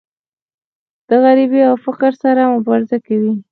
[1.07, 3.33] د غریبۍ او فقر سره مبارزه کوي.